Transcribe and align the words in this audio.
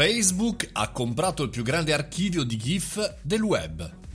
Facebook 0.00 0.68
ha 0.74 0.90
comprato 0.92 1.42
il 1.42 1.50
più 1.50 1.64
grande 1.64 1.92
archivio 1.92 2.44
di 2.44 2.56
GIF 2.56 3.16
del 3.20 3.42
web. 3.42 4.07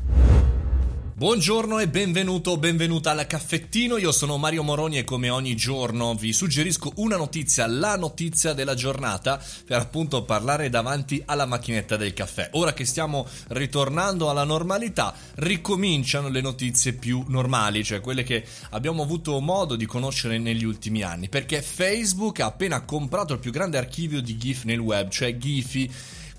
Buongiorno 1.16 1.78
e 1.78 1.88
benvenuto 1.88 2.58
benvenuta 2.58 3.12
al 3.12 3.28
caffettino, 3.28 3.98
io 3.98 4.12
sono 4.12 4.40
Mario 4.40 4.64
Moroni 4.64 4.98
e 4.98 5.04
come 5.04 5.30
ogni 5.30 5.56
giorno 5.56 6.16
vi 6.16 6.34
suggerisco 6.34 6.92
una 6.96 7.18
notizia, 7.18 7.68
la 7.68 7.96
notizia 7.96 8.54
della 8.54 8.74
giornata 8.74 9.40
per 9.64 9.80
appunto 9.80 10.24
parlare 10.24 10.72
davanti 10.72 11.22
alla 11.24 11.46
macchinetta 11.46 11.98
del 11.98 12.14
caffè. 12.14 12.50
Ora 12.54 12.74
che 12.74 12.84
stiamo 12.86 13.28
ritornando 13.50 14.32
alla 14.32 14.44
normalità, 14.44 15.14
ricominciano 15.36 16.30
le 16.30 16.42
notizie 16.42 16.94
più 16.94 17.24
normali, 17.28 17.84
cioè 17.84 18.02
quelle 18.02 18.24
che 18.24 18.44
abbiamo 18.72 19.04
avuto 19.04 19.40
modo 19.40 19.76
di 19.76 19.86
conoscere 19.86 20.40
negli 20.40 20.64
ultimi 20.64 21.04
anni, 21.04 21.30
perché 21.30 21.62
Facebook 21.62 22.40
ha 22.40 22.48
appena 22.48 22.86
comprato 22.86 23.34
il 23.34 23.40
più 23.40 23.52
grande 23.52 23.78
archivio 23.78 24.20
di 24.20 24.36
GIF 24.36 24.64
nel 24.64 24.80
web, 24.80 25.10
cioè 25.10 25.38
Giphy 25.38 25.92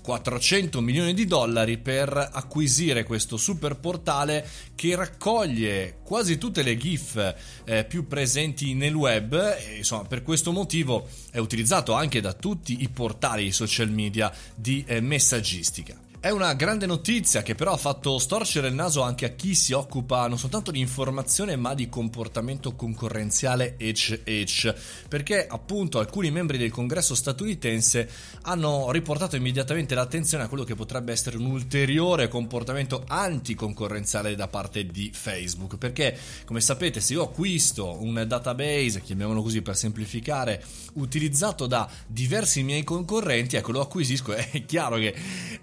400 0.05 0.81
milioni 0.81 1.15
di 1.15 1.25
dollari 1.25 1.79
per 1.79 2.29
acquisire 2.31 3.03
questo 3.03 3.37
super 3.37 3.75
portale 3.77 4.47
che 4.75 4.95
raccoglie 4.95 5.97
quasi 6.03 6.37
tutte 6.37 6.61
le 6.61 6.77
GIF 6.77 7.35
eh, 7.65 7.85
più 7.85 8.05
presenti 8.05 8.75
nel 8.75 8.93
web 8.93 9.33
e 9.33 9.77
insomma 9.77 10.03
per 10.03 10.21
questo 10.21 10.51
motivo 10.51 11.07
è 11.31 11.39
utilizzato 11.39 11.93
anche 11.93 12.21
da 12.21 12.33
tutti 12.33 12.83
i 12.83 12.89
portali 12.89 13.51
social 13.51 13.89
media 13.89 14.31
di 14.53 14.83
eh, 14.85 15.01
messaggistica. 15.01 16.04
È 16.25 16.31
una 16.31 16.55
grande 16.55 16.87
notizia 16.87 17.43
che 17.43 17.53
però 17.53 17.73
ha 17.73 17.77
fatto 17.77 18.17
storcere 18.17 18.69
il 18.69 18.73
naso 18.73 19.03
anche 19.03 19.25
a 19.25 19.35
chi 19.35 19.53
si 19.53 19.73
occupa 19.73 20.27
non 20.27 20.39
soltanto 20.39 20.71
di 20.71 20.79
informazione 20.79 21.55
ma 21.55 21.75
di 21.75 21.87
comportamento 21.87 22.73
concorrenziale 22.73 23.75
HH, 23.77 24.73
perché 25.07 25.45
appunto 25.45 25.99
alcuni 25.99 26.31
membri 26.31 26.57
del 26.57 26.71
congresso 26.71 27.13
statunitense 27.13 28.09
hanno 28.41 28.89
riportato 28.89 29.35
immediatamente 29.35 29.93
l'attenzione 29.93 30.45
a 30.45 30.47
quello 30.47 30.63
che 30.63 30.73
potrebbe 30.73 31.11
essere 31.11 31.37
un 31.37 31.45
ulteriore 31.45 32.27
comportamento 32.27 33.03
anticoncorrenziale 33.07 34.33
da 34.33 34.47
parte 34.47 34.87
di 34.87 35.11
Facebook, 35.13 35.77
perché 35.77 36.17
come 36.43 36.59
sapete 36.59 37.01
se 37.01 37.13
io 37.13 37.21
acquisto 37.21 38.01
un 38.01 38.25
database, 38.25 38.99
chiamiamolo 39.01 39.43
così 39.43 39.61
per 39.61 39.75
semplificare, 39.75 40.63
utilizzato 40.93 41.67
da 41.67 41.87
diversi 42.07 42.63
miei 42.63 42.83
concorrenti, 42.83 43.57
ecco 43.57 43.71
lo 43.71 43.81
acquisisco, 43.81 44.33
è 44.33 44.65
chiaro 44.65 44.95
che 44.95 45.13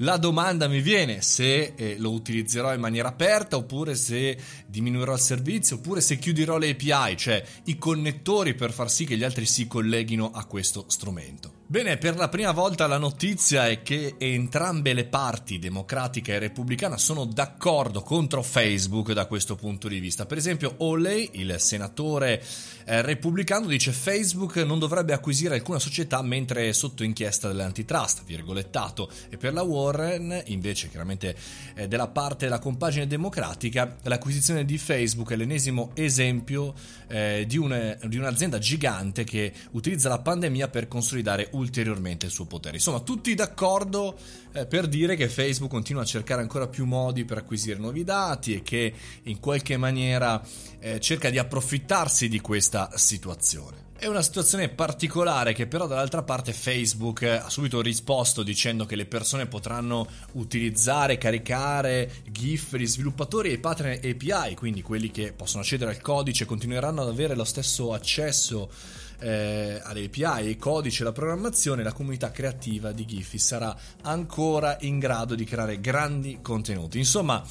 la 0.03 0.17
domanda 0.17 0.69
mi 0.69 0.81
viene 0.81 1.23
se 1.23 1.75
eh, 1.77 1.97
lo 1.99 2.11
utilizzerò 2.11 2.75
in 2.75 2.81
maniera 2.81 3.09
aperta 3.09 3.57
oppure 3.57 3.95
se 3.95 4.37
diminuirò 4.67 5.15
il 5.15 5.21
servizio 5.21 5.77
oppure 5.77 6.01
se 6.01 6.19
chiuderò 6.19 6.59
le 6.59 6.71
API, 6.71 7.17
cioè 7.17 7.45
i 7.65 7.79
connettori 7.79 8.55
per 8.55 8.73
far 8.73 8.91
sì 8.91 9.05
che 9.05 9.17
gli 9.17 9.25
altri 9.25 9.47
si 9.47 9.67
colleghino 9.67 10.31
a 10.33 10.45
questo 10.45 10.85
strumento. 10.89 11.62
Bene, 11.73 11.97
per 11.97 12.17
la 12.17 12.29
prima 12.29 12.53
volta 12.53 12.87
la 12.87 12.99
notizia 12.99 13.67
è 13.67 13.81
che 13.83 14.17
entrambe 14.19 14.93
le 14.93 15.07
parti, 15.07 15.59
democratica 15.59 16.35
e 16.35 16.39
repubblicana, 16.39 16.99
sono 16.99 17.25
d'accordo 17.25 18.03
contro 18.03 18.43
Facebook 18.43 19.13
da 19.13 19.25
questo 19.25 19.57
punto 19.57 19.89
di 19.89 19.99
vista. 19.99 20.27
Per 20.27 20.37
esempio, 20.37 20.75
Oley, 20.81 21.31
il 21.33 21.55
senatore 21.57 22.43
eh, 22.85 23.01
repubblicano, 23.01 23.69
dice 23.69 23.93
Facebook 23.93 24.57
non 24.57 24.79
dovrebbe 24.79 25.15
acquisire 25.15 25.55
alcuna 25.55 25.79
società 25.79 26.21
mentre 26.21 26.69
è 26.69 26.73
sotto 26.73 27.05
inchiesta 27.05 27.49
dell'antitrust, 27.49 28.23
virgolettato. 28.27 29.11
E 29.31 29.39
per 29.39 29.55
la 29.55 29.63
Warren, 29.63 30.43
invece, 30.49 30.91
chiaramente 30.91 31.35
eh, 31.75 31.89
della 31.89 32.09
parte 32.09 32.45
della 32.45 32.59
compagine 32.59 33.07
democratica, 33.07 33.97
l'acquisizione 34.03 34.67
di 34.67 34.77
Facebook 34.77 35.31
è 35.31 35.37
l'ennesimo 35.37 35.93
esempio 35.95 36.75
eh, 37.09 37.47
di, 37.49 37.57
un, 37.57 37.97
di 38.05 38.19
un'azienda 38.19 38.59
gigante 38.59 39.25
che 39.25 39.55
utilizza 39.71 40.11
la 40.11 40.19
pandemia 40.19 40.69
per 40.69 40.87
consolidare 40.87 41.49
un 41.53 41.61
ulteriormente 41.63 42.27
il 42.27 42.33
suo 42.33 42.45
potere. 42.45 42.77
Insomma, 42.77 43.01
tutti 43.01 43.35
d'accordo 43.35 44.17
eh, 44.53 44.67
per 44.67 44.87
dire 44.87 45.17
che 45.17 45.29
Facebook 45.29 45.71
continua 45.71 46.03
a 46.03 46.07
cercare 46.07 46.43
ancora 46.43 46.69
più 46.69 46.85
modi 46.85 47.25
per 47.25 47.39
acquisire 47.39 47.79
nuovi 47.79 48.05
dati 48.05 48.55
e 48.55 48.63
che 48.63 48.93
in 49.25 49.41
qualche 49.41 49.77
maniera 49.77 50.43
eh, 50.79 51.01
cerca 51.01 51.31
di 51.31 51.39
approfittarsi 51.39 52.29
di 52.29 52.41
questa 52.41 52.91
situazione. 52.95 53.91
È 54.03 54.09
una 54.09 54.23
situazione 54.23 54.69
particolare 54.69 55.53
che 55.53 55.69
però 55.69 55.87
dall'altra 55.87 56.25
parte 56.25 56.53
Facebook 56.53 57.23
ha 57.23 57.49
subito 57.49 57.81
risposto 57.81 58.43
dicendo 58.43 58.85
che 58.85 58.97
le 58.97 59.07
persone 59.07 59.47
potranno 59.47 60.09
utilizzare, 60.33 61.19
caricare 61.19 62.11
GIF, 62.29 62.75
gli 62.75 62.85
sviluppatori 62.85 63.51
e 63.51 63.53
i 63.53 63.59
partner 63.59 64.01
API, 64.05 64.57
quindi 64.57 64.83
quelli 64.83 65.13
che 65.13 65.33
possono 65.33 65.63
accedere 65.63 65.93
al 65.93 66.01
codice 66.01 66.47
continueranno 66.47 67.01
ad 67.01 67.11
avere 67.11 67.37
lo 67.37 67.45
stesso 67.45 67.93
accesso 67.93 68.69
eh, 69.23 69.81
alle 69.83 70.05
API, 70.05 70.25
ai 70.25 70.57
codici, 70.57 71.03
alla 71.03 71.13
programmazione, 71.13 71.83
la 71.83 71.93
comunità 71.93 72.31
creativa 72.31 72.93
di 72.93 73.07
Giphy 73.07 73.39
sarà 73.39 73.75
ancora 74.03 74.77
in 74.81 74.99
grado 74.99 75.35
di 75.35 75.45
creare 75.45 75.81
grandi 75.81 76.41
contenuti. 76.43 76.99
Insomma, 76.99 77.43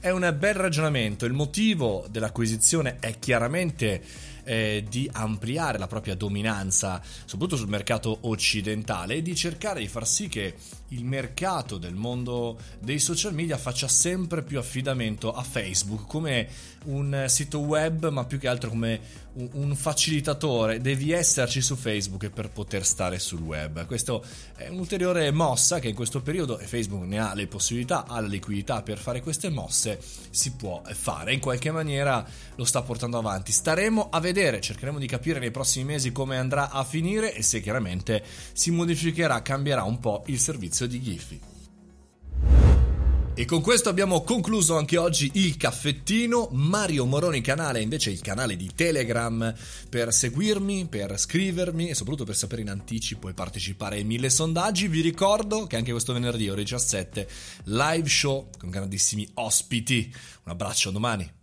è 0.00 0.10
un 0.10 0.34
bel 0.38 0.54
ragionamento. 0.54 1.26
Il 1.26 1.34
motivo 1.34 2.06
dell'acquisizione 2.10 2.96
è 3.00 3.18
chiaramente 3.18 4.02
eh, 4.44 4.84
di 4.88 5.08
ampliare 5.12 5.78
la 5.78 5.86
propria 5.86 6.14
dominanza, 6.14 7.00
soprattutto 7.02 7.56
sul 7.56 7.68
mercato 7.68 8.18
occidentale, 8.22 9.16
e 9.16 9.22
di 9.22 9.34
cercare 9.34 9.80
di 9.80 9.88
far 9.88 10.06
sì 10.06 10.28
che 10.28 10.54
il 10.88 11.04
mercato 11.04 11.78
del 11.78 11.94
mondo 11.94 12.58
dei 12.80 12.98
social 12.98 13.34
media 13.34 13.56
faccia 13.58 13.86
sempre 13.86 14.42
più 14.42 14.58
affidamento 14.58 15.32
a 15.32 15.42
Facebook 15.42 16.06
come 16.06 16.48
un 16.86 17.26
sito 17.28 17.60
web, 17.60 18.08
ma 18.08 18.24
più 18.24 18.38
che 18.38 18.48
altro 18.48 18.70
come 18.70 19.00
un 19.34 19.76
facilitatore. 19.76 20.80
Devi 20.80 21.12
esserci 21.12 21.60
su 21.60 21.76
Facebook 21.76 22.30
per 22.30 22.50
poter 22.50 22.84
stare 22.84 23.18
sul 23.18 23.40
web. 23.40 23.86
Questo 23.86 24.24
è 24.56 24.68
un'ulteriore 24.68 25.30
mossa 25.30 25.78
che 25.78 25.88
in 25.88 25.94
questo 25.94 26.22
periodo, 26.22 26.58
e 26.58 26.66
Facebook 26.66 27.04
ne 27.04 27.18
ha 27.18 27.34
le 27.34 27.46
possibilità, 27.46 28.06
ha 28.06 28.20
la 28.20 28.26
liquidità 28.26 28.82
per 28.82 28.98
fare 28.98 29.20
queste 29.20 29.50
mosse, 29.50 29.89
si 30.30 30.52
può 30.52 30.82
fare. 30.84 31.32
In 31.32 31.40
qualche 31.40 31.70
maniera 31.70 32.24
lo 32.54 32.64
sta 32.64 32.82
portando 32.82 33.18
avanti. 33.18 33.52
Staremo 33.52 34.08
a 34.10 34.20
vedere, 34.20 34.60
cercheremo 34.60 34.98
di 34.98 35.06
capire 35.06 35.38
nei 35.38 35.50
prossimi 35.50 35.86
mesi 35.86 36.12
come 36.12 36.36
andrà 36.36 36.70
a 36.70 36.84
finire 36.84 37.34
e 37.34 37.42
se 37.42 37.60
chiaramente 37.60 38.22
si 38.52 38.70
modificherà, 38.70 39.42
cambierà 39.42 39.84
un 39.84 39.98
po' 39.98 40.22
il 40.26 40.38
servizio 40.38 40.86
di 40.86 41.00
Giphy. 41.00 41.49
E 43.40 43.46
con 43.46 43.62
questo 43.62 43.88
abbiamo 43.88 44.22
concluso 44.22 44.76
anche 44.76 44.98
oggi 44.98 45.30
il 45.36 45.56
caffettino. 45.56 46.50
Mario 46.52 47.06
Moroni 47.06 47.40
canale, 47.40 47.80
invece 47.80 48.10
il 48.10 48.20
canale 48.20 48.54
di 48.54 48.70
Telegram 48.74 49.54
per 49.88 50.12
seguirmi, 50.12 50.88
per 50.88 51.18
scrivermi 51.18 51.88
e 51.88 51.94
soprattutto 51.94 52.26
per 52.26 52.36
sapere 52.36 52.60
in 52.60 52.68
anticipo 52.68 53.30
e 53.30 53.32
partecipare 53.32 53.96
ai 53.96 54.04
mille 54.04 54.28
sondaggi. 54.28 54.88
Vi 54.88 55.00
ricordo 55.00 55.66
che 55.66 55.76
anche 55.76 55.90
questo 55.90 56.12
venerdì 56.12 56.50
ore 56.50 56.64
17 56.64 57.28
live 57.64 58.08
show 58.10 58.50
con 58.58 58.68
grandissimi 58.68 59.26
ospiti. 59.32 60.14
Un 60.44 60.52
abbraccio 60.52 60.90
domani. 60.90 61.39